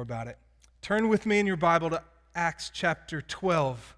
[0.00, 0.38] more about it.
[0.80, 2.02] Turn with me in your Bible to
[2.34, 3.94] Acts chapter 12.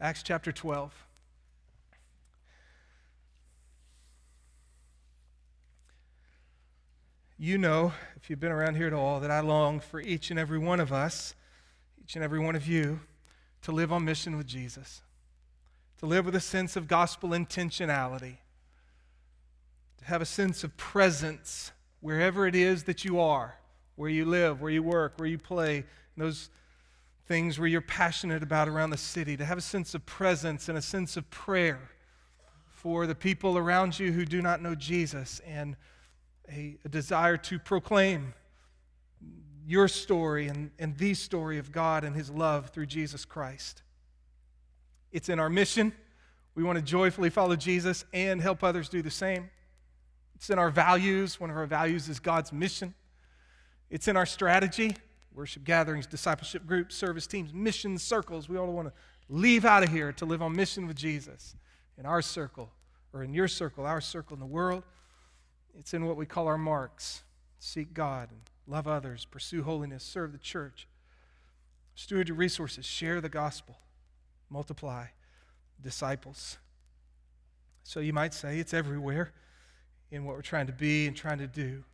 [0.00, 0.92] Acts chapter 12.
[7.38, 10.40] You know, if you've been around here at all, that I long for each and
[10.40, 11.36] every one of us,
[12.02, 12.98] each and every one of you,
[13.62, 15.02] to live on mission with Jesus,
[16.00, 18.38] to live with a sense of gospel intentionality,
[19.98, 21.70] to have a sense of presence
[22.00, 23.54] wherever it is that you are,
[23.96, 25.84] where you live, where you work, where you play,
[26.16, 26.50] those
[27.26, 30.78] things where you're passionate about around the city, to have a sense of presence and
[30.78, 31.90] a sense of prayer
[32.66, 35.76] for the people around you who do not know Jesus and
[36.48, 38.32] a, a desire to proclaim
[39.66, 43.82] your story and, and the story of God and His love through Jesus Christ.
[45.10, 45.92] It's in our mission.
[46.54, 49.50] We want to joyfully follow Jesus and help others do the same.
[50.36, 51.40] It's in our values.
[51.40, 52.94] One of our values is God's mission.
[53.90, 54.96] It's in our strategy
[55.34, 58.48] worship gatherings, discipleship groups, service teams, mission circles.
[58.48, 58.94] We all want to
[59.28, 61.54] leave out of here to live on mission with Jesus
[61.98, 62.70] in our circle
[63.12, 64.82] or in your circle, our circle in the world.
[65.78, 67.22] It's in what we call our marks
[67.58, 70.86] seek God and love others, pursue holiness, serve the church,
[71.94, 73.76] steward your resources, share the gospel,
[74.50, 75.06] multiply
[75.82, 76.58] disciples.
[77.82, 79.32] So you might say it's everywhere
[80.10, 81.84] in what we're trying to be and trying to do.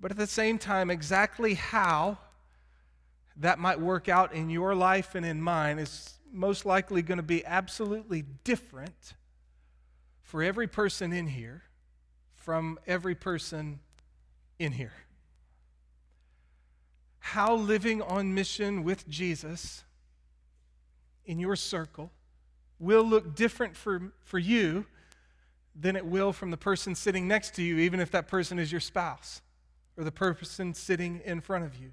[0.00, 2.18] But at the same time, exactly how
[3.36, 7.22] that might work out in your life and in mine is most likely going to
[7.22, 9.14] be absolutely different
[10.22, 11.62] for every person in here
[12.34, 13.80] from every person
[14.58, 14.92] in here.
[17.18, 19.84] How living on mission with Jesus
[21.26, 22.10] in your circle
[22.78, 24.86] will look different for, for you
[25.78, 28.72] than it will from the person sitting next to you, even if that person is
[28.72, 29.42] your spouse
[29.98, 31.90] or the person sitting in front of you.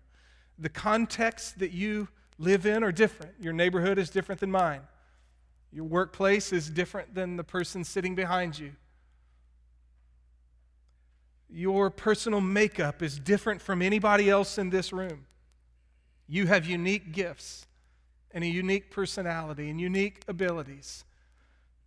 [0.60, 3.34] The context that you live in are different.
[3.42, 4.82] Your neighborhood is different than mine.
[5.74, 8.74] Your workplace is different than the person sitting behind you.
[11.50, 15.26] Your personal makeup is different from anybody else in this room.
[16.28, 17.66] You have unique gifts
[18.32, 21.06] and a unique personality and unique abilities.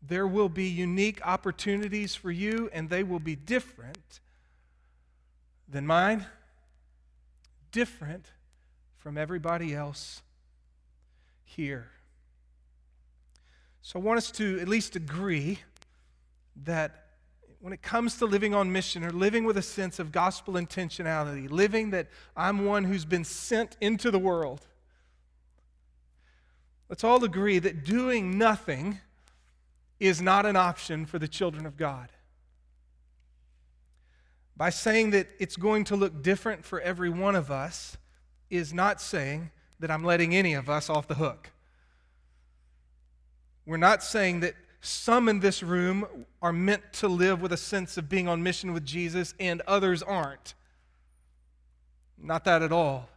[0.02, 4.20] There will be unique opportunities for you, and they will be different
[5.68, 6.26] than mine,
[7.70, 8.32] different
[8.96, 10.22] from everybody else
[11.44, 11.88] here.
[13.82, 15.60] So I want us to at least agree
[16.64, 17.06] that
[17.60, 21.50] when it comes to living on mission or living with a sense of gospel intentionality,
[21.50, 24.60] living that I'm one who's been sent into the world,
[26.88, 29.00] let's all agree that doing nothing
[29.98, 32.10] is not an option for the children of God.
[34.58, 37.96] By saying that it's going to look different for every one of us
[38.50, 41.50] is not saying that I'm letting any of us off the hook.
[43.64, 47.96] We're not saying that some in this room are meant to live with a sense
[47.96, 50.54] of being on mission with Jesus and others aren't.
[52.20, 53.08] Not that at all.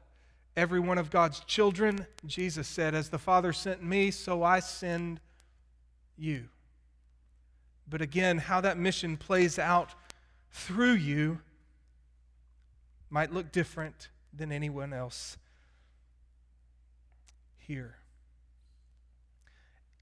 [0.56, 5.20] Every one of God's children, Jesus said, As the Father sent me, so I send
[6.18, 6.50] you.
[7.90, 9.90] But again, how that mission plays out
[10.52, 11.40] through you
[13.10, 15.38] might look different than anyone else
[17.58, 17.96] here.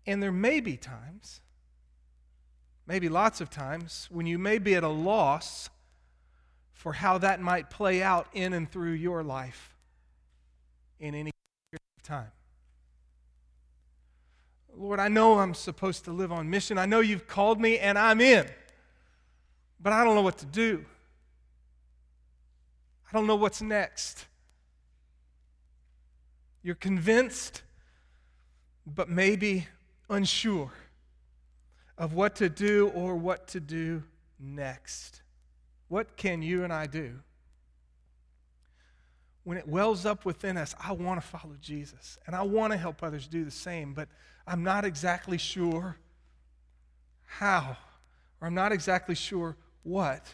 [0.05, 1.41] And there may be times
[2.89, 5.69] maybe lots of times, when you may be at a loss
[6.73, 9.75] for how that might play out in and through your life
[10.99, 11.31] in any
[11.69, 12.31] period of time.
[14.75, 16.79] Lord, I know I'm supposed to live on mission.
[16.79, 18.47] I know you've called me and I'm in,
[19.79, 20.85] but I don't know what to do.
[23.09, 24.25] I don't know what's next.
[26.61, 27.63] You're convinced,
[28.85, 29.67] but maybe
[30.09, 30.71] unsure
[31.97, 34.03] of what to do or what to do
[34.39, 35.21] next.
[35.87, 37.19] What can you and I do?
[39.43, 42.77] When it wells up within us, I want to follow Jesus and I want to
[42.77, 44.07] help others do the same, but
[44.45, 45.97] I'm not exactly sure
[47.25, 47.77] how,
[48.39, 50.25] or I'm not exactly sure what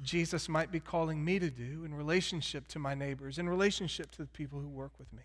[0.00, 4.18] Jesus might be calling me to do in relationship to my neighbors, in relationship to
[4.18, 5.22] the people who work with me,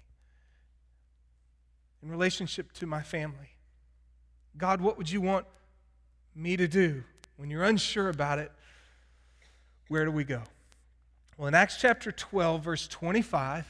[2.02, 3.52] in relationship to my family.
[4.58, 5.46] God, what would you want
[6.36, 7.04] me to do?
[7.38, 8.52] When you're unsure about it,
[9.88, 10.42] where do we go?
[11.38, 13.66] Well, in Acts chapter 12, verse 25,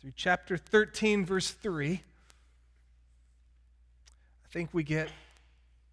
[0.00, 2.00] through chapter 13, verse 3, I
[4.52, 5.08] think we get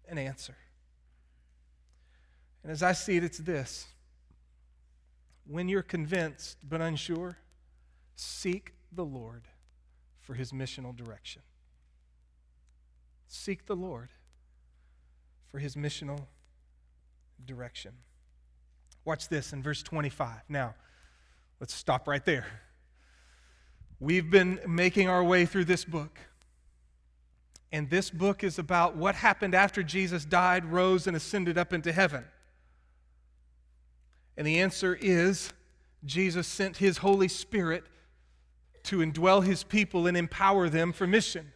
[0.08, 0.56] an answer.
[2.62, 3.86] And as I see it, it's this
[5.46, 7.36] when you're convinced but unsure,
[8.14, 9.42] seek the Lord
[10.20, 11.42] for his missional direction.
[13.26, 14.10] Seek the Lord
[15.48, 16.26] for his missional
[17.44, 17.92] direction.
[19.04, 20.42] Watch this in verse 25.
[20.48, 20.74] Now,
[21.58, 22.46] let's stop right there.
[23.98, 26.18] We've been making our way through this book.
[27.72, 31.92] And this book is about what happened after Jesus died, rose, and ascended up into
[31.92, 32.24] heaven.
[34.40, 35.52] And the answer is
[36.02, 37.84] Jesus sent his Holy Spirit
[38.84, 41.52] to indwell his people and empower them for mission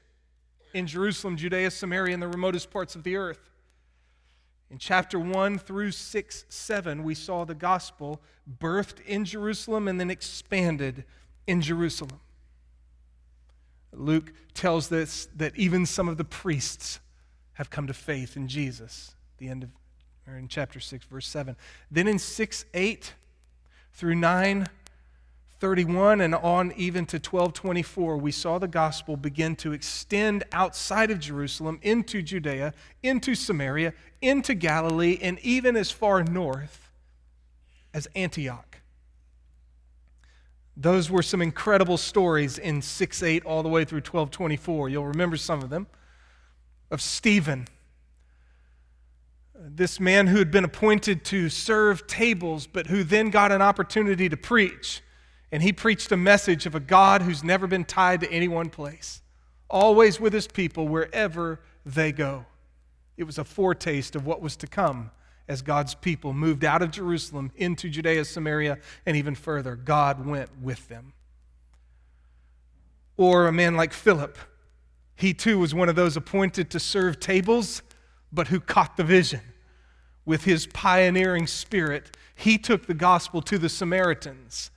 [0.75, 3.49] in Jerusalem, Judea, Samaria, and the remotest parts of the earth.
[4.71, 8.21] In chapter 1 through 6, 7, we saw the gospel
[8.61, 11.05] birthed in Jerusalem and then expanded
[11.47, 12.21] in Jerusalem.
[13.93, 17.01] Luke tells us that even some of the priests
[17.55, 19.15] have come to faith in Jesus.
[19.39, 19.71] The end of
[20.26, 21.56] or in chapter 6 verse 7.
[21.91, 23.15] Then in 6 8
[23.93, 24.69] through 9
[25.61, 31.19] 31 and on even to 1224 we saw the gospel begin to extend outside of
[31.21, 36.91] Jerusalem into Judea, into Samaria, into Galilee and even as far north
[37.94, 38.79] as Antioch.
[40.77, 44.88] Those were some incredible stories in 6 8 all the way through 1224.
[44.88, 45.87] You'll remember some of them.
[46.91, 47.69] Of Stephen,
[49.55, 54.29] this man who had been appointed to serve tables, but who then got an opportunity
[54.29, 55.03] to preach.
[55.53, 58.71] And he preached a message of a God who's never been tied to any one
[58.71, 59.23] place,
[59.71, 62.47] always with his people wherever they go.
[63.17, 65.11] It was a foretaste of what was to come
[65.47, 69.77] as God's people moved out of Jerusalem into Judea, Samaria, and even further.
[69.77, 71.12] God went with them.
[73.17, 74.37] Or a man like Philip.
[75.15, 77.83] He too was one of those appointed to serve tables,
[78.35, 79.41] but who caught the vision.
[80.27, 84.71] With his pioneering spirit, he took the gospel to the Samaritans.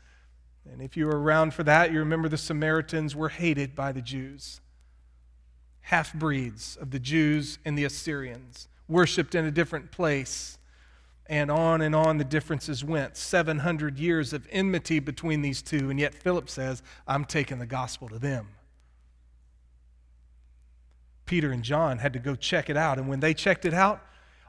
[0.69, 4.01] And if you were around for that, you remember the Samaritans were hated by the
[4.01, 4.59] Jews.
[5.81, 10.57] Half breeds of the Jews and the Assyrians, worshiped in a different place
[11.30, 13.18] and on and on the differences went.
[13.18, 18.10] 700 years of enmity between these two, and yet Philip says, I'm taking the gospel
[18.10, 18.48] to them.
[21.27, 24.01] Peter and John had to go check it out, and when they checked it out,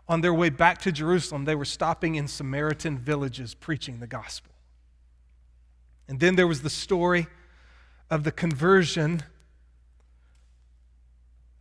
[0.08, 4.52] on their way back to Jerusalem, they were stopping in Samaritan villages preaching the gospel.
[6.08, 7.26] And then there was the story
[8.08, 9.22] of the conversion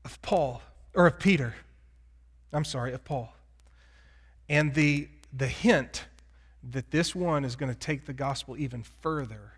[0.05, 0.61] of Paul,
[0.93, 1.55] or of Peter.
[2.53, 3.33] I'm sorry, of Paul
[4.49, 6.05] and the, the hint
[6.71, 9.53] that this one is going to take the gospel even further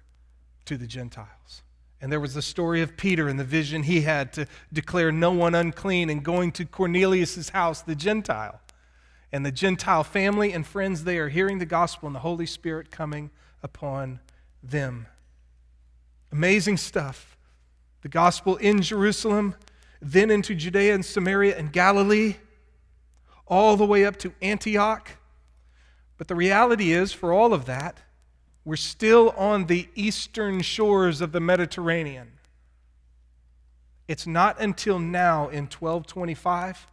[0.65, 1.63] to the Gentiles.
[2.01, 5.31] And there was the story of Peter and the vision he had to declare no
[5.31, 8.61] one unclean and going to Cornelius' house, the Gentile.
[9.31, 13.29] And the Gentile family and friends there hearing the gospel and the Holy Spirit coming
[13.61, 14.19] upon
[14.63, 15.07] them.
[16.31, 17.37] Amazing stuff.
[18.01, 19.55] The gospel in Jerusalem,
[20.01, 22.35] then into Judea and Samaria and Galilee
[23.45, 25.11] all the way up to Antioch.
[26.17, 27.99] But the reality is, for all of that,
[28.65, 32.31] we're still on the eastern shores of the Mediterranean.
[34.07, 36.87] It's not until now in 1225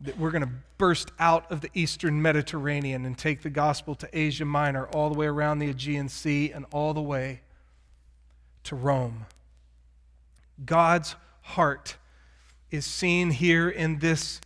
[0.00, 4.08] that we're going to burst out of the eastern Mediterranean and take the gospel to
[4.12, 7.40] Asia Minor, all the way around the Aegean Sea, and all the way
[8.64, 9.26] to Rome.
[10.64, 11.96] God's heart
[12.70, 14.40] is seen here in this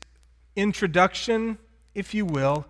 [0.57, 1.59] introduction,
[1.95, 2.67] if you will,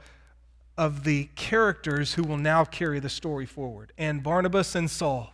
[0.77, 5.33] of the characters who will now carry the story forward, and Barnabas and Saul.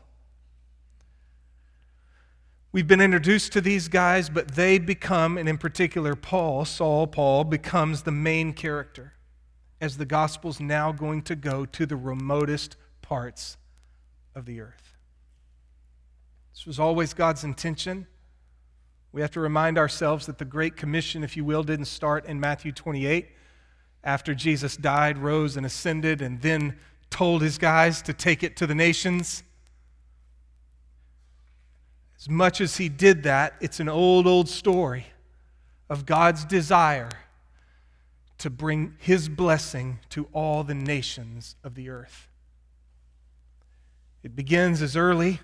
[2.71, 7.45] We've been introduced to these guys, but they become, and in particular, Paul, Saul, Paul,
[7.45, 9.14] becomes the main character
[9.80, 13.57] as the gospel's now going to go to the remotest parts
[14.35, 14.97] of the earth.
[16.52, 18.07] This was always God's intention.
[19.12, 22.38] We have to remind ourselves that the Great Commission, if you will, didn't start in
[22.38, 23.28] Matthew 28
[24.09, 26.79] after Jesus died, rose, and ascended, and then
[27.11, 29.43] told his guys to take it to the nations.
[32.19, 35.09] As much as he did that, it's an old, old story
[35.91, 37.11] of God's desire
[38.38, 42.29] to bring his blessing to all the nations of the earth.
[44.23, 45.38] It begins as early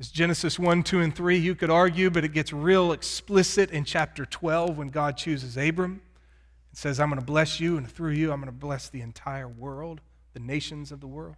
[0.00, 1.36] as Genesis 1, 2, and 3.
[1.36, 6.00] You could argue, but it gets real explicit in chapter 12 when God chooses Abram.
[6.72, 9.02] It says, I'm going to bless you, and through you, I'm going to bless the
[9.02, 10.00] entire world,
[10.32, 11.36] the nations of the world.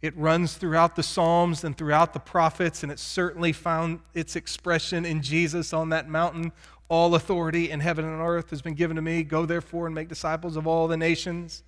[0.00, 5.04] It runs throughout the Psalms and throughout the prophets, and it certainly found its expression
[5.04, 6.52] in Jesus on that mountain.
[6.88, 9.22] All authority in heaven and earth has been given to me.
[9.24, 11.62] Go therefore and make disciples of all the nations.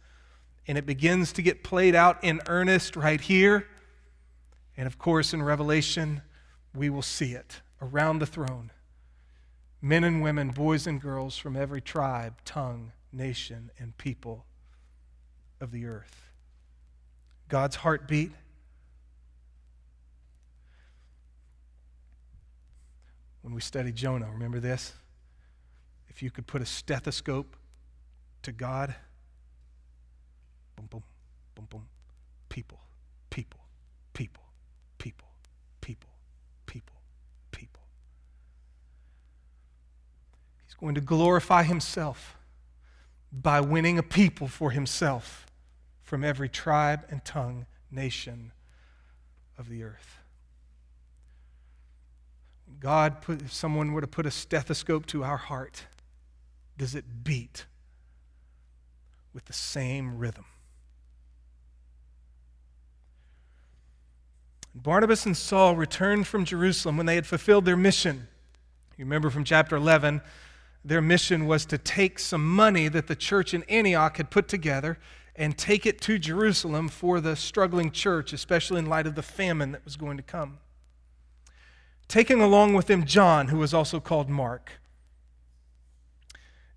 [0.69, 3.67] And it begins to get played out in earnest right here
[4.77, 6.23] And of course, in Revelation,
[6.75, 8.71] we will see it around the throne
[9.83, 14.45] men and women, boys and girls from every tribe, tongue, nation, and people
[15.61, 16.31] of the earth.
[17.49, 18.31] God's heartbeat.
[23.43, 24.93] When we study Jonah, remember this?
[26.09, 27.57] If you could put a stethoscope
[28.43, 28.95] to God,
[30.77, 31.03] boom, boom,
[31.55, 31.87] boom, boom,
[32.49, 32.79] people,
[33.31, 33.61] people,
[34.13, 34.45] people,
[34.99, 35.29] people,
[35.81, 36.09] people,
[36.67, 37.01] people.
[40.67, 42.37] He's going to glorify himself
[43.33, 45.47] by winning a people for himself
[46.03, 48.53] from every tribe and tongue, nation
[49.59, 50.19] of the earth.
[52.81, 55.85] God put, if someone were to put a stethoscope to our heart,
[56.79, 57.67] does it beat
[59.35, 60.47] with the same rhythm?
[64.75, 68.29] Barnabas and Saul returned from Jerusalem when they had fulfilled their mission.
[68.97, 70.23] You remember from chapter 11,
[70.85, 74.99] their mission was to take some money that the church in Antioch had put together
[75.37, 79.73] and take it to Jerusalem for the struggling church, especially in light of the famine
[79.73, 80.59] that was going to come.
[82.09, 84.73] Taking along with them John, who was also called Mark.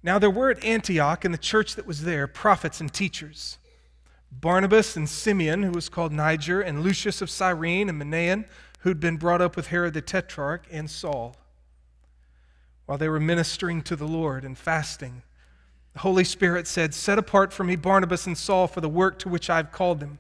[0.04, 3.58] Now there were at Antioch, in the church that was there, prophets and teachers
[4.32, 8.46] Barnabas and Simeon, who was called Niger, and Lucius of Cyrene, and Manaen,
[8.80, 11.36] who'd been brought up with Herod the Tetrarch, and Saul
[12.86, 15.24] while they were ministering to the Lord and fasting.
[15.94, 19.30] The Holy Spirit said, Set apart for me Barnabas and Saul for the work to
[19.30, 20.20] which I've called them.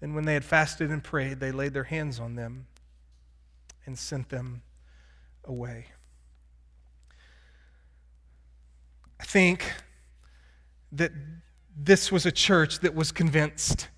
[0.00, 2.66] Then, when they had fasted and prayed, they laid their hands on them
[3.84, 4.62] and sent them
[5.44, 5.86] away.
[9.20, 9.72] I think
[10.92, 11.10] that
[11.76, 13.88] this was a church that was convinced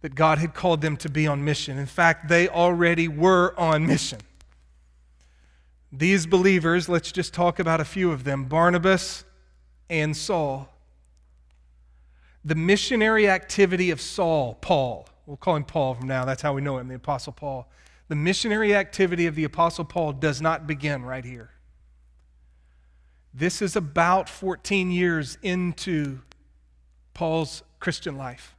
[0.00, 1.78] that God had called them to be on mission.
[1.78, 4.20] In fact, they already were on mission.
[5.92, 9.24] These believers, let's just talk about a few of them Barnabas
[9.90, 10.70] and Saul.
[12.44, 16.62] The missionary activity of Saul, Paul, we'll call him Paul from now, that's how we
[16.62, 17.68] know him, the Apostle Paul.
[18.08, 21.50] The missionary activity of the Apostle Paul does not begin right here.
[23.34, 26.20] This is about 14 years into
[27.14, 28.56] Paul's Christian life.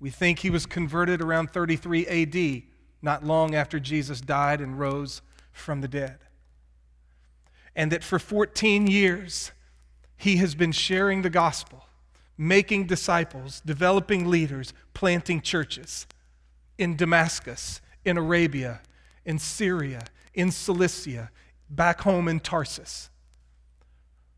[0.00, 2.62] We think he was converted around 33 AD,
[3.02, 5.22] not long after Jesus died and rose
[5.58, 6.18] from the dead.
[7.74, 9.52] And that for 14 years,
[10.16, 11.84] he has been sharing the gospel,
[12.36, 16.06] making disciples, developing leaders, planting churches
[16.76, 18.80] in Damascus, in Arabia,
[19.24, 21.30] in Syria, in Cilicia,
[21.70, 23.10] back home in Tarsus.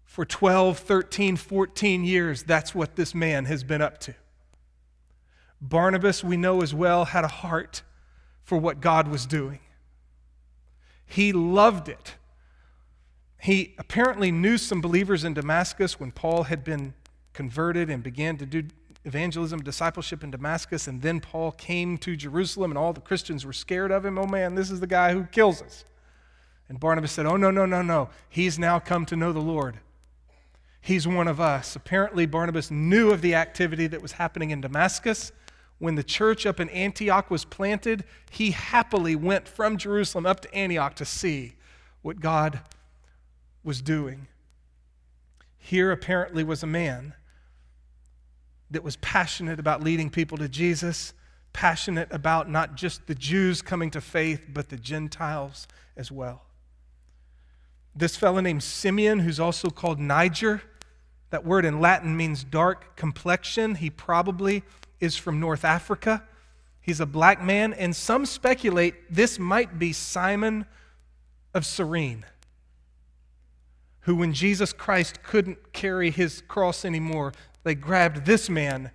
[0.04, 4.14] For 12, 13, 14 years, that's what this man has been up to.
[5.60, 7.82] Barnabas, we know as well, had a heart
[8.42, 9.60] for what God was doing.
[11.10, 12.14] He loved it.
[13.40, 16.94] He apparently knew some believers in Damascus when Paul had been
[17.32, 18.64] converted and began to do
[19.04, 23.52] evangelism, discipleship in Damascus, and then Paul came to Jerusalem and all the Christians were
[23.52, 24.18] scared of him.
[24.18, 25.84] Oh man, this is the guy who kills us.
[26.68, 28.10] And Barnabas said, Oh, no, no, no, no.
[28.28, 29.80] He's now come to know the Lord.
[30.80, 31.74] He's one of us.
[31.74, 35.32] Apparently, Barnabas knew of the activity that was happening in Damascus
[35.80, 40.54] when the church up in Antioch was planted, he happily went from Jerusalem up to
[40.54, 41.54] Antioch to see
[42.02, 42.60] what God
[43.64, 44.28] was doing.
[45.58, 47.14] Here, apparently, was a man
[48.70, 51.14] that was passionate about leading people to Jesus,
[51.54, 56.42] passionate about not just the Jews coming to faith, but the Gentiles as well.
[57.96, 60.60] This fellow named Simeon, who's also called Niger,
[61.30, 63.76] that word in Latin means dark complexion.
[63.76, 64.62] He probably
[65.00, 66.22] is from North Africa.
[66.80, 70.66] He's a black man, and some speculate this might be Simon
[71.52, 72.24] of Cyrene,
[74.00, 77.32] who, when Jesus Christ couldn't carry his cross anymore,
[77.64, 78.90] they grabbed this man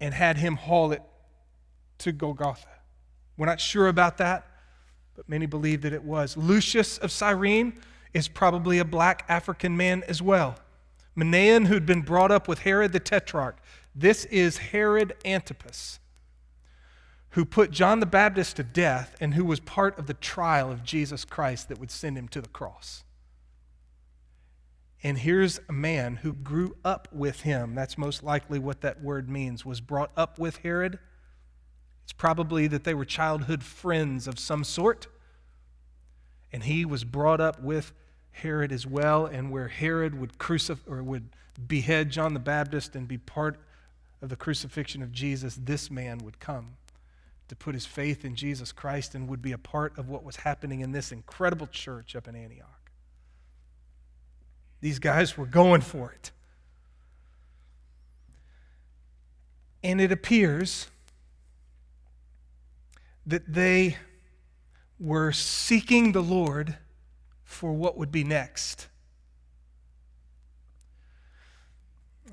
[0.00, 1.02] and had him haul it
[1.98, 2.68] to Golgotha.
[3.36, 4.46] We're not sure about that,
[5.14, 6.36] but many believe that it was.
[6.36, 7.78] Lucius of Cyrene
[8.12, 10.56] is probably a black African man as well.
[11.16, 13.56] Manaen, who'd been brought up with Herod the Tetrarch,
[13.98, 16.00] this is Herod Antipas,
[17.30, 20.84] who put John the Baptist to death and who was part of the trial of
[20.84, 23.04] Jesus Christ that would send him to the cross.
[25.02, 27.74] And here's a man who grew up with him.
[27.74, 30.98] That's most likely what that word means, was brought up with Herod.
[32.04, 35.06] It's probably that they were childhood friends of some sort.
[36.52, 37.92] And he was brought up with
[38.32, 41.30] Herod as well, and where Herod would crucify or would
[41.66, 43.58] behead John the Baptist and be part
[44.22, 46.76] of the crucifixion of Jesus, this man would come
[47.48, 50.36] to put his faith in Jesus Christ and would be a part of what was
[50.36, 52.90] happening in this incredible church up in Antioch.
[54.80, 56.30] These guys were going for it.
[59.82, 60.88] And it appears
[63.26, 63.96] that they
[64.98, 66.76] were seeking the Lord
[67.44, 68.88] for what would be next.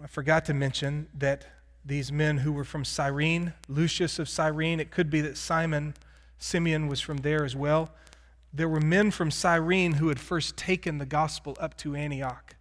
[0.03, 1.45] I forgot to mention that
[1.85, 5.93] these men who were from Cyrene, Lucius of Cyrene, it could be that Simon,
[6.37, 7.91] Simeon was from there as well.
[8.53, 12.55] There were men from Cyrene who had first taken the gospel up to Antioch.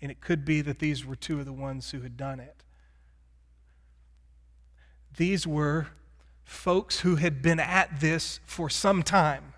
[0.00, 2.62] And it could be that these were two of the ones who had done it.
[5.16, 5.88] These were
[6.44, 9.54] folks who had been at this for some time.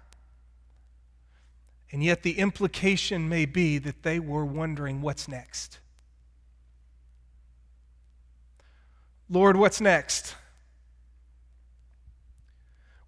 [1.93, 5.79] And yet, the implication may be that they were wondering what's next.
[9.31, 10.35] Lord, what's next?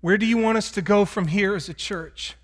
[0.00, 2.36] Where do you want us to go from here as a church?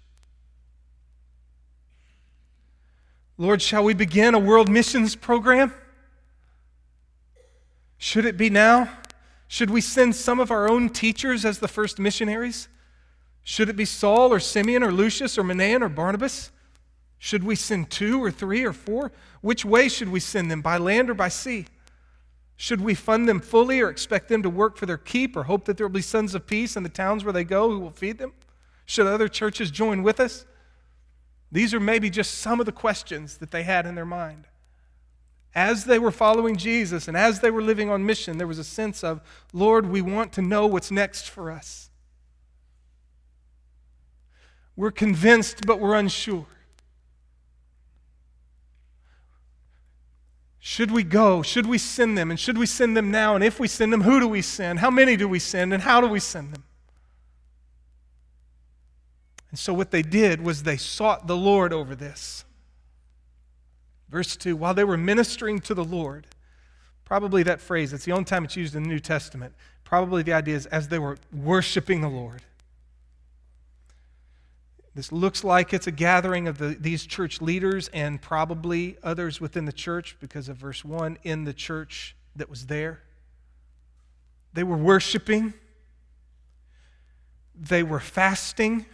[3.37, 5.73] Lord, shall we begin a world missions program?
[7.99, 8.91] Should it be now?
[9.47, 12.69] Should we send some of our own teachers as the first missionaries?
[13.45, 16.51] Should it be Saul or Simeon or Lucius or Manaen or Barnabas?
[17.19, 19.13] Should we send two or three or four?
[19.41, 21.67] Which way should we send them, by land or by sea?
[22.61, 25.65] Should we fund them fully or expect them to work for their keep or hope
[25.67, 27.93] that there will be sons of peace in the towns where they go who will
[27.93, 28.33] feed them?
[28.85, 30.45] Should other churches join with us?
[31.53, 34.49] These are maybe just some of the questions that they had in their mind.
[35.55, 38.65] As they were following Jesus and as they were living on mission, there was a
[38.65, 39.21] sense of,
[39.53, 41.91] Lord, we want to know what's next for us.
[44.75, 46.47] We're convinced, but we're unsure.
[50.69, 51.41] Should we go?
[51.41, 52.31] Should we send them?
[52.31, 53.35] And should we send them now?
[53.35, 54.81] And if we send them, who do we send?
[54.81, 55.73] How many do we send?
[55.73, 56.63] And how do we send them?
[59.49, 62.45] And so, what they did was they sought the Lord over this.
[64.11, 66.27] Verse 2 While they were ministering to the Lord,
[67.07, 69.55] probably that phrase, it's the only time it's used in the New Testament.
[69.85, 72.43] Probably the idea is as they were worshiping the Lord.
[74.99, 79.65] This looks like it's a gathering of the, these church leaders and probably others within
[79.65, 83.01] the church because of verse 1 in the church that was there.
[84.55, 85.55] They were worshiping,
[87.55, 88.87] they were fasting.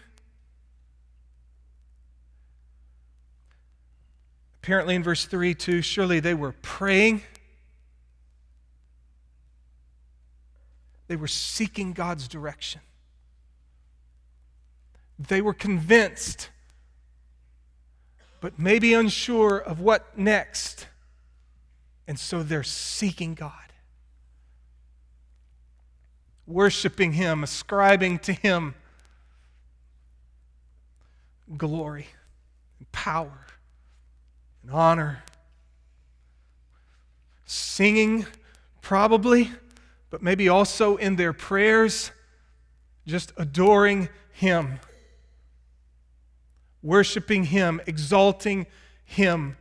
[4.63, 7.23] Apparently, in verse 3 too, surely they were praying.
[11.09, 12.83] They were seeking God's direction.
[15.19, 16.51] They were convinced,
[18.41, 20.87] but maybe unsure of what next.
[22.07, 23.53] And so they're seeking God,
[26.47, 28.75] worshiping Him, ascribing to Him
[31.57, 32.09] glory
[32.79, 33.47] and power
[34.63, 35.23] and honor.
[37.47, 38.27] Singing,
[38.81, 39.51] probably,
[40.11, 42.11] but maybe also in their prayers,
[43.07, 44.81] just adoring Him,
[46.85, 48.67] worshiping Him, exalting
[49.05, 49.57] Him,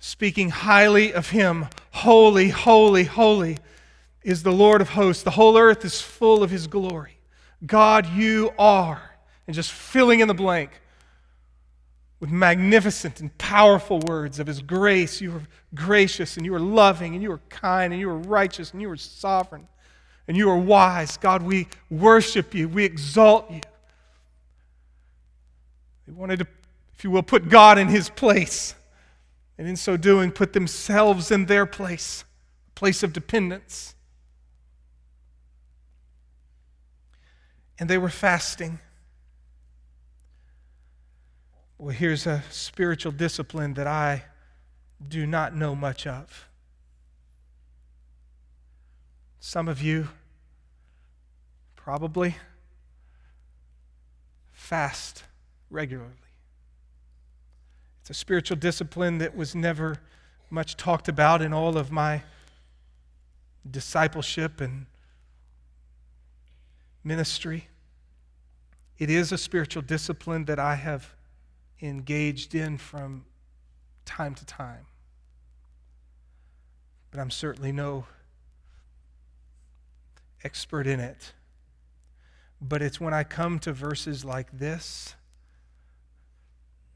[0.00, 1.68] speaking highly of Him.
[1.92, 3.58] Holy, holy, holy
[4.22, 5.22] is the Lord of hosts.
[5.22, 7.18] The whole earth is full of His glory.
[7.64, 9.10] God, you are.
[9.46, 10.70] And just filling in the blank
[12.20, 15.20] with magnificent and powerful words of His grace.
[15.20, 15.42] You are
[15.74, 18.90] gracious and you are loving and you are kind and you are righteous and you
[18.90, 19.66] are sovereign
[20.28, 21.16] and you are wise.
[21.16, 23.60] God, we worship you, we exalt you.
[26.12, 26.46] They wanted to,
[26.94, 28.74] if you will, put God in His place.
[29.56, 32.24] And in so doing, put themselves in their place,
[32.68, 33.94] a place of dependence.
[37.78, 38.78] And they were fasting.
[41.78, 44.24] Well, here's a spiritual discipline that I
[45.06, 46.46] do not know much of.
[49.40, 50.08] Some of you
[51.74, 52.36] probably
[54.52, 55.24] fast
[55.72, 56.12] regularly.
[58.02, 59.98] It's a spiritual discipline that was never
[60.50, 62.22] much talked about in all of my
[63.68, 64.86] discipleship and
[67.02, 67.68] ministry.
[68.98, 71.14] It is a spiritual discipline that I have
[71.80, 73.24] engaged in from
[74.04, 74.86] time to time.
[77.10, 78.06] But I'm certainly no
[80.44, 81.32] expert in it.
[82.60, 85.14] But it's when I come to verses like this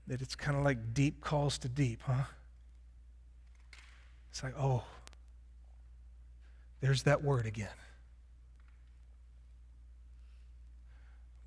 [0.06, 2.24] that it's kind of like deep calls to deep, huh?
[4.30, 4.84] It's like, oh,
[6.80, 7.68] there's that word again.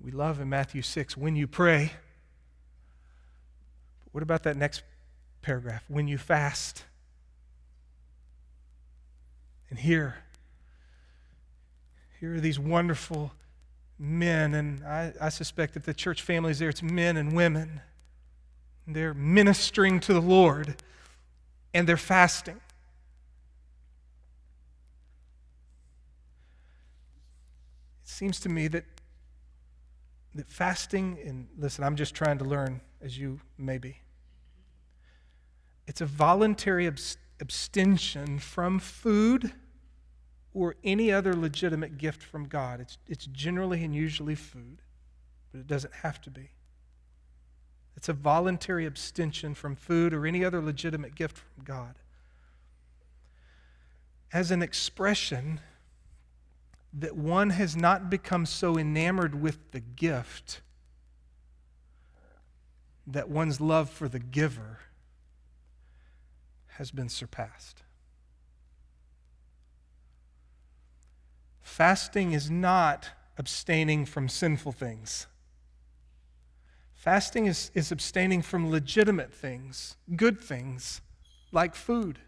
[0.02, 1.92] we love in Matthew 6 when you pray.
[4.04, 4.82] But what about that next
[5.42, 5.84] paragraph?
[5.88, 6.84] When you fast.
[9.68, 10.16] And here,
[12.18, 13.32] here are these wonderful
[13.98, 17.82] men, and I, I suspect that the church families there, it's men and women.
[18.92, 20.76] They're ministering to the Lord
[21.72, 22.60] and they're fasting.
[28.02, 28.84] It seems to me that,
[30.34, 33.98] that fasting, and listen, I'm just trying to learn as you may be.
[35.86, 36.86] It's a voluntary
[37.40, 39.52] abstention from food
[40.52, 42.80] or any other legitimate gift from God.
[42.80, 44.82] It's, it's generally and usually food,
[45.52, 46.50] but it doesn't have to be.
[47.96, 51.94] It's a voluntary abstention from food or any other legitimate gift from God.
[54.32, 55.60] As an expression
[56.92, 60.60] that one has not become so enamored with the gift
[63.06, 64.78] that one's love for the giver
[66.78, 67.82] has been surpassed.
[71.60, 75.26] Fasting is not abstaining from sinful things.
[77.00, 81.00] Fasting is, is abstaining from legitimate things, good things,
[81.50, 82.18] like food.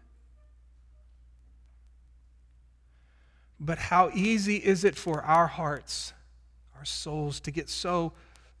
[3.59, 6.11] But how easy is it for our hearts,
[6.75, 8.13] our souls, to get so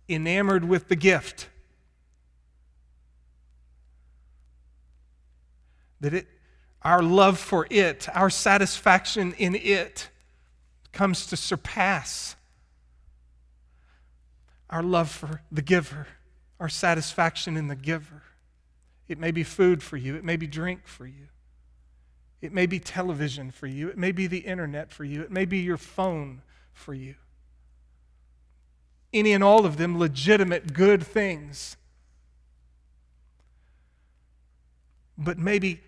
[0.07, 1.49] enamored with the gift
[5.99, 6.27] that it,
[6.83, 10.09] our love for it, our satisfaction in it,
[10.91, 12.35] comes to surpass
[14.73, 16.07] our love for the giver,
[16.59, 18.23] our satisfaction in the giver.
[19.07, 21.27] It may be food for you, it may be drink for you,
[22.41, 25.45] it may be television for you, it may be the internet for you, it may
[25.45, 26.41] be your phone
[26.73, 27.13] for you.
[29.13, 31.77] Any and all of them legitimate good things.
[35.19, 35.81] But maybe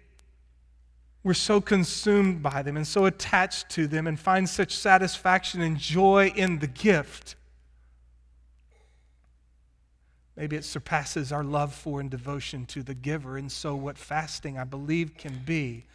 [1.24, 5.76] we're so consumed by them and so attached to them and find such satisfaction and
[5.76, 7.36] joy in the gift.
[10.36, 13.38] Maybe it surpasses our love for and devotion to the giver.
[13.38, 15.86] And so, what fasting, I believe, can be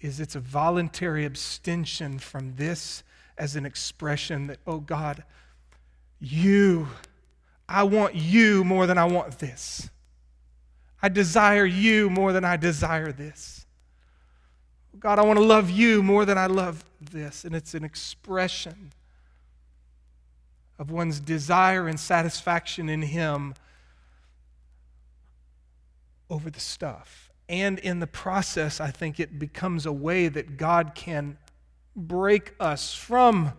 [0.00, 3.02] is it's a voluntary abstention from this
[3.36, 5.24] as an expression that, oh God,
[6.20, 6.88] you,
[7.68, 9.90] I want you more than I want this.
[11.02, 13.66] I desire you more than I desire this.
[14.98, 17.44] God, I want to love you more than I love this.
[17.44, 18.92] And it's an expression
[20.78, 23.54] of one's desire and satisfaction in Him
[26.32, 27.30] over the stuff.
[27.46, 31.36] And in the process, I think it becomes a way that God can
[31.94, 33.52] break us from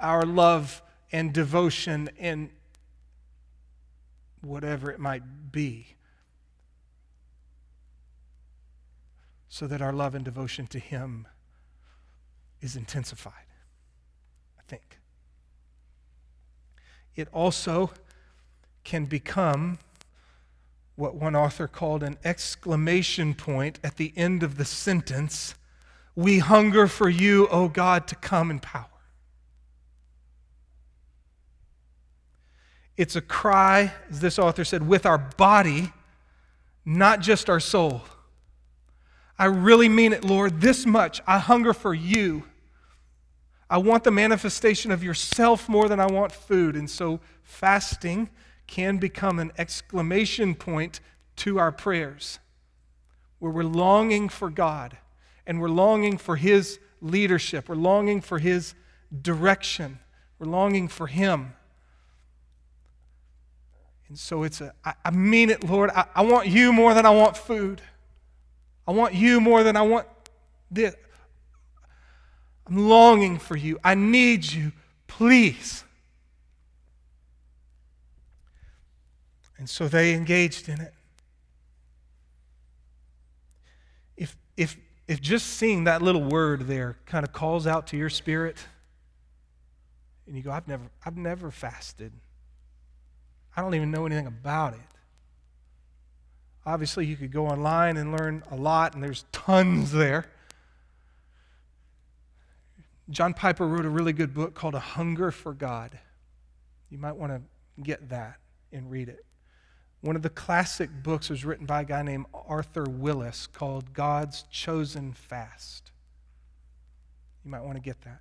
[0.00, 2.50] our love and devotion and
[4.40, 5.94] whatever it might be
[9.48, 11.28] so that our love and devotion to Him
[12.60, 13.32] is intensified.
[14.58, 14.98] I think.
[17.14, 17.92] It also
[18.82, 19.78] can become
[20.96, 25.54] what one author called an exclamation point at the end of the sentence
[26.14, 28.86] We hunger for you, O God, to come in power.
[32.96, 35.92] It's a cry, as this author said, with our body,
[36.86, 38.02] not just our soul.
[39.38, 41.20] I really mean it, Lord, this much.
[41.26, 42.44] I hunger for you.
[43.68, 46.76] I want the manifestation of yourself more than I want food.
[46.76, 48.30] And so fasting
[48.66, 51.00] can become an exclamation point
[51.36, 52.38] to our prayers
[53.38, 54.96] where we're longing for God
[55.46, 57.68] and we're longing for His leadership.
[57.68, 58.74] We're longing for His
[59.22, 59.98] direction.
[60.38, 61.54] We're longing for Him.
[64.08, 65.90] And so it's a, I, I mean it, Lord.
[65.90, 67.82] I, I want you more than I want food.
[68.86, 70.06] I want you more than I want
[70.70, 70.94] this.
[72.66, 73.78] I'm longing for you.
[73.82, 74.72] I need you.
[75.06, 75.84] Please.
[79.58, 80.92] And so they engaged in it.
[84.16, 84.76] If, if,
[85.08, 88.58] if just seeing that little word there kind of calls out to your spirit,
[90.26, 92.12] and you go, I've never, I've never fasted.
[93.56, 94.80] I don't even know anything about it.
[96.66, 100.26] Obviously, you could go online and learn a lot, and there's tons there.
[103.08, 105.96] John Piper wrote a really good book called A Hunger for God.
[106.90, 107.40] You might want to
[107.82, 108.38] get that
[108.72, 109.24] and read it.
[110.00, 114.42] One of the classic books was written by a guy named Arthur Wallis called God's
[114.50, 115.90] Chosen Fast.
[117.44, 118.20] You might want to get that.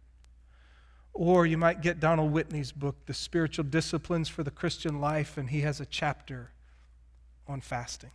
[1.13, 5.49] Or you might get Donald Whitney's book, The Spiritual Disciplines for the Christian Life, and
[5.49, 6.51] he has a chapter
[7.47, 8.11] on fasting.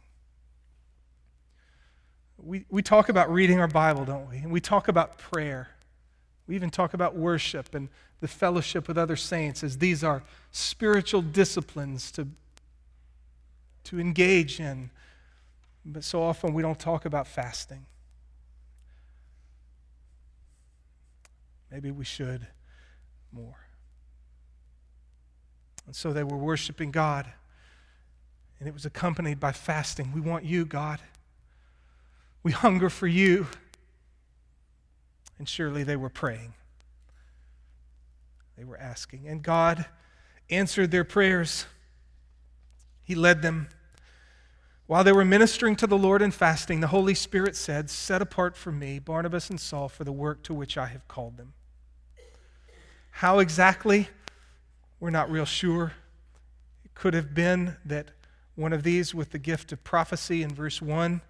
[2.39, 4.39] We, we talk about reading our Bible, don't we?
[4.39, 5.69] And we talk about prayer.
[6.47, 7.89] We even talk about worship and
[8.21, 12.29] the fellowship with other saints as these are spiritual disciplines to,
[13.85, 14.91] to engage in.
[15.85, 17.87] But so often we don't talk about fasting.
[21.71, 22.47] Maybe we should
[23.33, 23.57] more.
[25.87, 27.27] And so they were worshiping God,
[28.59, 30.13] and it was accompanied by fasting.
[30.13, 31.01] We want you, God.
[32.43, 33.47] We hunger for you.
[35.39, 36.55] And surely they were praying.
[38.57, 39.27] They were asking.
[39.27, 39.87] And God
[40.51, 41.65] answered their prayers.
[43.11, 43.67] He led them.
[44.87, 48.57] While they were ministering to the Lord and fasting, the Holy Spirit said, Set apart
[48.57, 51.55] for me Barnabas and Saul for the work to which I have called them.
[53.11, 54.11] How exactly?
[55.01, 55.95] We're not real sure.
[56.85, 58.13] It could have been that
[58.55, 61.21] one of these with the gift of prophecy in verse 1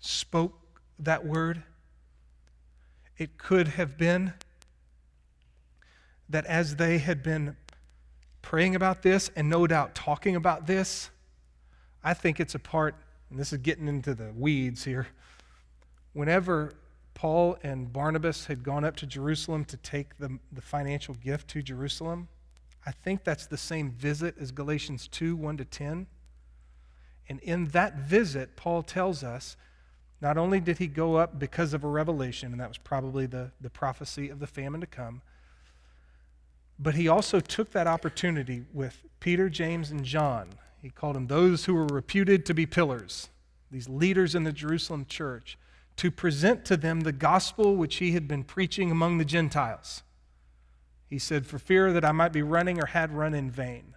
[0.00, 0.58] spoke
[0.98, 1.62] that word.
[3.16, 4.32] It could have been
[6.28, 7.56] that as they had been
[8.48, 11.10] praying about this and no doubt talking about this,
[12.02, 12.94] I think it's a part,
[13.28, 15.06] and this is getting into the weeds here.
[16.14, 16.72] Whenever
[17.12, 21.62] Paul and Barnabas had gone up to Jerusalem to take the, the financial gift to
[21.62, 22.28] Jerusalem.
[22.86, 26.06] I think that's the same visit as Galatians 2 1 to 10.
[27.28, 29.58] And in that visit, Paul tells us
[30.22, 33.50] not only did he go up because of a revelation, and that was probably the,
[33.60, 35.20] the prophecy of the famine to come,
[36.78, 40.48] but he also took that opportunity with Peter, James, and John.
[40.80, 43.28] He called them those who were reputed to be pillars,
[43.70, 45.58] these leaders in the Jerusalem church
[45.96, 50.04] to present to them the gospel which he had been preaching among the Gentiles.
[51.08, 53.94] He said, For fear that I might be running or had run in vain.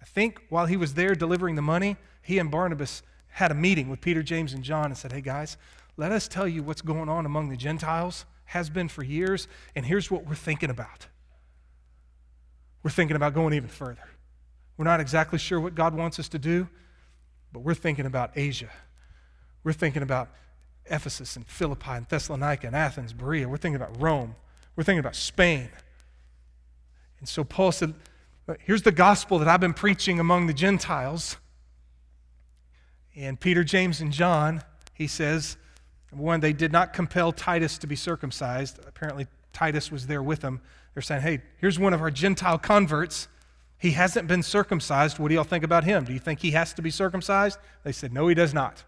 [0.00, 3.90] I think while he was there delivering the money, he and Barnabas had a meeting
[3.90, 5.58] with Peter, James, and John and said, Hey guys,
[5.98, 9.84] let us tell you what's going on among the Gentiles, has been for years, and
[9.84, 11.08] here's what we're thinking about.
[12.86, 14.08] We're thinking about going even further.
[14.76, 16.68] We're not exactly sure what God wants us to do,
[17.52, 18.70] but we're thinking about Asia.
[19.64, 20.28] We're thinking about
[20.84, 23.48] Ephesus and Philippi and Thessalonica and Athens, Berea.
[23.48, 24.36] We're thinking about Rome.
[24.76, 25.68] We're thinking about Spain.
[27.18, 27.92] And so Paul said,
[28.60, 31.38] Here's the gospel that I've been preaching among the Gentiles.
[33.16, 34.62] And Peter, James, and John,
[34.94, 35.56] he says,
[36.12, 38.78] one, they did not compel Titus to be circumcised.
[38.86, 40.60] Apparently, Titus was there with them.
[40.96, 43.28] They're saying, hey, here's one of our Gentile converts.
[43.76, 45.18] He hasn't been circumcised.
[45.18, 46.04] What do y'all think about him?
[46.04, 47.58] Do you think he has to be circumcised?
[47.84, 48.82] They said, no, he does not.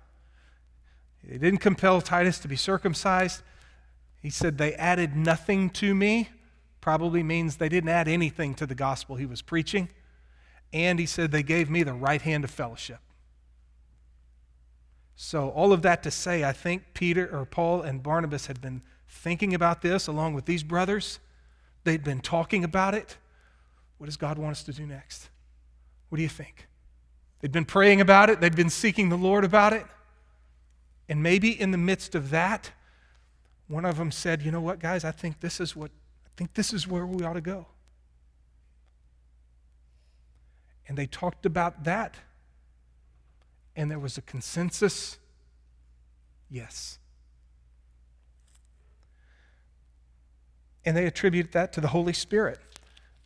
[1.22, 3.42] They didn't compel Titus to be circumcised.
[4.22, 6.30] He said, They added nothing to me.
[6.80, 9.90] Probably means they didn't add anything to the gospel he was preaching.
[10.72, 13.00] And he said, They gave me the right hand of fellowship.
[15.16, 18.82] So, all of that to say, I think Peter or Paul and Barnabas had been
[19.06, 21.18] thinking about this along with these brothers.
[21.88, 23.16] They'd been talking about it.
[23.96, 25.30] What does God want us to do next?
[26.10, 26.68] What do you think?
[27.40, 29.86] They'd been praying about it, they'd been seeking the Lord about it.
[31.08, 32.72] And maybe in the midst of that,
[33.68, 35.02] one of them said, "You know what, guys?
[35.02, 35.90] I think this is what
[36.26, 37.68] I think this is where we ought to go."
[40.86, 42.16] And they talked about that.
[43.74, 45.18] And there was a consensus
[46.50, 46.97] yes.
[50.88, 52.58] And they attribute that to the Holy Spirit.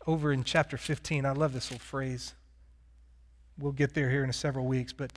[0.04, 2.34] Over in chapter 15, I love this little phrase.
[3.56, 5.12] We'll get there here in several weeks, but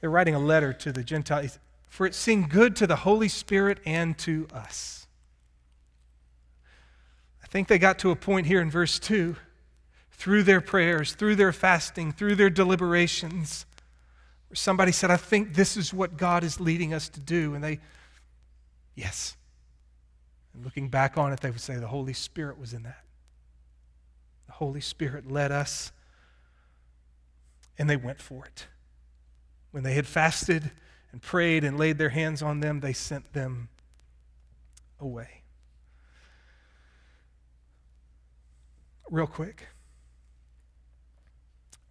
[0.00, 1.58] they're writing a letter to the Gentiles
[1.94, 5.06] for it seemed good to the Holy Spirit and to us.
[7.40, 9.36] I think they got to a point here in verse 2
[10.10, 13.64] through their prayers, through their fasting, through their deliberations,
[14.48, 17.54] where somebody said, I think this is what God is leading us to do.
[17.54, 17.78] And they,
[18.96, 19.36] yes.
[20.54, 23.04] And looking back on it, they would say the Holy Spirit was in that.
[24.46, 25.92] The Holy Spirit led us,
[27.76, 28.68] and they went for it.
[29.72, 30.70] When they had fasted,
[31.14, 33.68] and prayed and laid their hands on them, they sent them
[34.98, 35.42] away.
[39.08, 39.68] Real quick.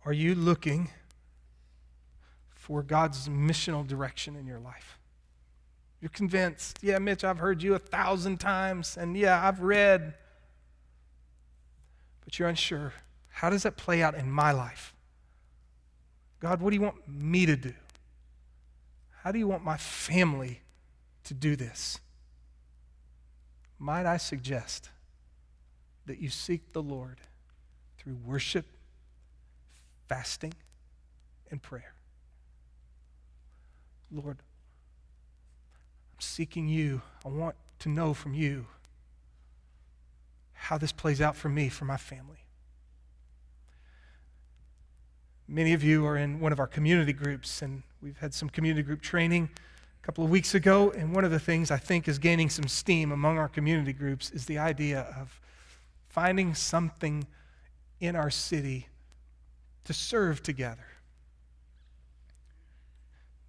[0.03, 0.89] Are you looking
[2.53, 4.99] for God's missional direction in your life?
[6.03, 10.13] You're convinced, yeah, Mitch, I've heard you a thousand times, and yeah, I've read,
[12.25, 12.91] but you're unsure.
[13.29, 14.93] How does that play out in my life?
[16.41, 17.71] God, what do you want me to do?
[19.21, 20.59] How do you want my family
[21.23, 22.01] to do this?
[23.79, 24.89] might I suggest
[26.05, 27.21] that you seek the Lord
[27.97, 28.65] through worship,
[30.09, 30.53] fasting,
[31.49, 31.93] and prayer.
[34.11, 34.39] Lord,
[36.23, 37.01] seeking you.
[37.25, 38.67] I want to know from you
[40.53, 42.45] how this plays out for me, for my family.
[45.47, 48.81] Many of you are in one of our community groups, and we've had some community
[48.81, 49.49] group training
[50.01, 50.91] a couple of weeks ago.
[50.91, 54.31] And one of the things I think is gaining some steam among our community groups
[54.31, 55.39] is the idea of
[56.07, 57.27] finding something
[57.99, 58.87] in our city
[59.83, 60.85] to serve together.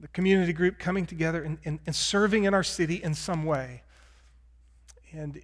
[0.04, 3.84] The community group coming together and, and, and serving in our city in some way.
[5.14, 5.40] And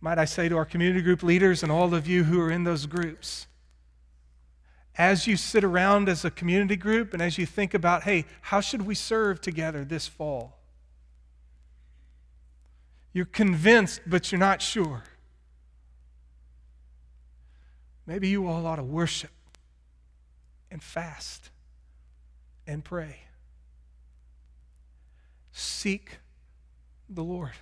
[0.00, 2.64] might I say to our community group leaders and all of you who are in
[2.64, 3.48] those groups,
[4.96, 8.62] as you sit around as a community group and as you think about, hey, how
[8.62, 10.56] should we serve together this fall?
[13.12, 15.04] You're convinced, but you're not sure.
[18.06, 19.32] Maybe you all ought to worship
[20.70, 21.50] and fast
[22.66, 23.18] and pray.
[25.52, 26.18] Seek
[27.08, 27.52] the Lord.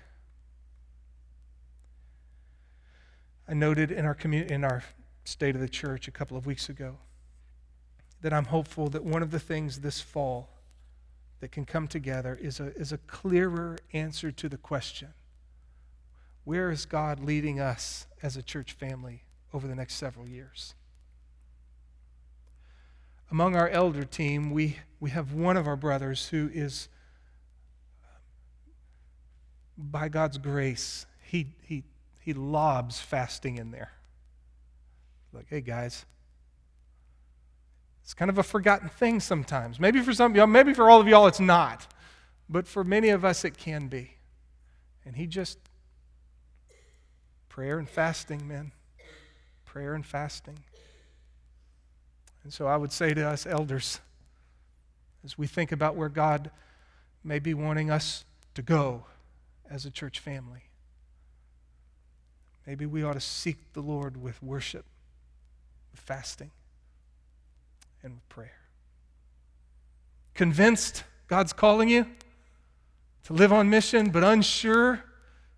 [3.48, 4.85] I noted in our, commu- in our
[5.24, 6.98] state of the church a couple of weeks ago
[8.22, 10.50] that I'm hopeful that one of the things this fall
[11.40, 15.09] that can come together is a, is a clearer answer to the question
[16.44, 20.74] where is God leading us as a church family over the next several years?
[23.31, 26.88] Among our elder team, we, we have one of our brothers who is,
[29.81, 31.85] by God's grace, he, he,
[32.21, 33.93] he lobs fasting in there.
[35.33, 36.05] Like, hey guys,
[38.03, 39.79] it's kind of a forgotten thing sometimes.
[39.79, 41.87] Maybe for some y'all, maybe for all of y'all, it's not.
[42.49, 44.16] But for many of us, it can be.
[45.05, 45.59] And he just,
[47.49, 48.73] prayer and fasting, men.
[49.64, 50.59] Prayer and fasting.
[52.43, 54.01] And so I would say to us elders,
[55.25, 56.51] as we think about where God
[57.23, 59.05] may be wanting us to go
[59.70, 60.64] as a church family,
[62.66, 64.85] maybe we ought to seek the Lord with worship,
[65.92, 66.50] with fasting
[68.02, 68.59] and with prayer.
[70.35, 72.06] Convinced God's calling you
[73.24, 75.04] to live on mission, but unsure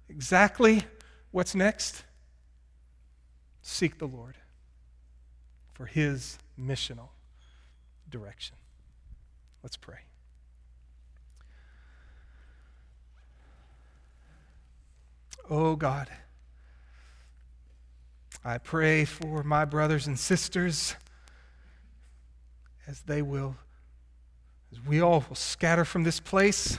[0.08, 0.84] exactly
[1.30, 2.04] what's next?
[3.62, 4.36] Seek the Lord
[5.72, 7.08] for his missional
[8.10, 8.56] direction.
[9.62, 10.00] Let's pray.
[15.54, 16.08] Oh God,
[18.42, 20.96] I pray for my brothers and sisters
[22.86, 23.56] as they will,
[24.72, 26.78] as we all will scatter from this place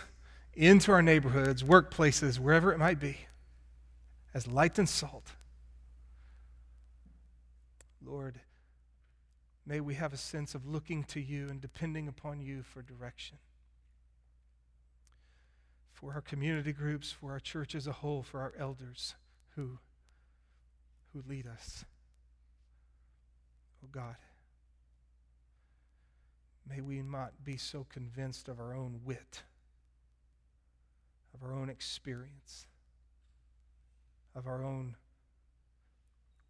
[0.55, 3.15] into our neighborhoods, workplaces, wherever it might be,
[4.33, 5.33] as light and salt.
[8.03, 8.39] Lord,
[9.67, 13.37] may we have a sense of looking to you and depending upon you for direction.
[16.03, 19.15] For our community groups, for our church as a whole, for our elders
[19.55, 19.79] who,
[21.13, 21.85] who lead us.
[23.81, 24.17] Oh God.
[26.69, 29.43] May we not be so convinced of our own wit,
[31.33, 32.67] of our own experience,
[34.35, 34.97] of our own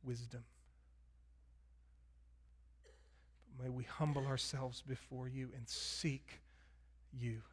[0.04, 0.46] wisdom.
[3.56, 6.42] But may we humble ourselves before you and seek
[7.16, 7.44] you.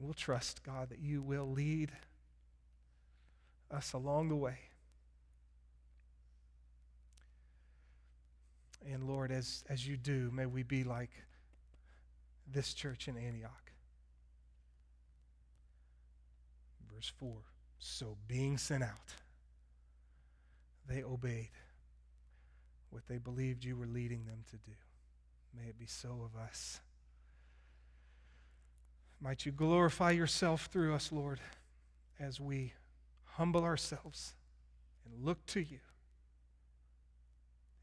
[0.00, 1.92] We'll trust, God, that you will lead
[3.70, 4.58] us along the way.
[8.90, 11.10] And Lord, as, as you do, may we be like
[12.50, 13.72] this church in Antioch.
[16.92, 17.30] Verse 4
[17.78, 19.14] So being sent out,
[20.88, 21.50] they obeyed
[22.88, 24.72] what they believed you were leading them to do.
[25.54, 26.80] May it be so of us.
[29.20, 31.40] Might you glorify yourself through us, Lord,
[32.18, 32.72] as we
[33.24, 34.34] humble ourselves
[35.04, 35.80] and look to you.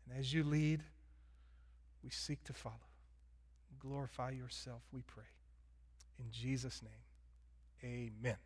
[0.09, 0.81] And as you lead,
[2.03, 2.75] we seek to follow.
[3.79, 5.23] Glorify yourself, we pray.
[6.19, 8.37] In Jesus' name, amen.